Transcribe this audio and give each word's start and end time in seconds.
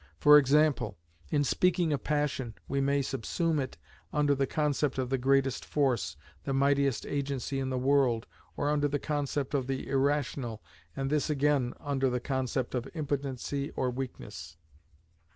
For 0.17 0.39
example, 0.39 0.97
in 1.29 1.43
speaking 1.43 1.93
of 1.93 2.03
passion, 2.03 2.55
we 2.67 2.81
may 2.81 3.01
subsume 3.03 3.59
it 3.59 3.77
under 4.11 4.33
the 4.33 4.47
concept 4.47 4.97
of 4.97 5.11
the 5.11 5.17
greatest 5.19 5.63
force, 5.63 6.17
the 6.43 6.53
mightiest 6.55 7.05
agency 7.05 7.59
in 7.59 7.69
the 7.69 7.77
world, 7.77 8.25
or 8.57 8.71
under 8.71 8.87
the 8.87 8.97
concept 8.97 9.53
of 9.53 9.67
the 9.67 9.87
irrational, 9.87 10.63
and 10.95 11.11
this 11.11 11.29
again 11.29 11.75
under 11.79 12.09
the 12.09 12.19
concept 12.19 12.73
of 12.73 12.89
impotency 12.95 13.69
or 13.75 13.91
weakness. 13.91 14.57